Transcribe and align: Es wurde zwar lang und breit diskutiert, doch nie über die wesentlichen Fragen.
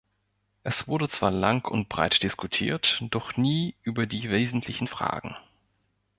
Es 0.63 0.87
wurde 0.87 1.07
zwar 1.09 1.29
lang 1.29 1.63
und 1.69 1.87
breit 1.87 2.23
diskutiert, 2.23 3.03
doch 3.11 3.37
nie 3.37 3.75
über 3.83 4.07
die 4.07 4.31
wesentlichen 4.31 4.87
Fragen. 4.87 5.37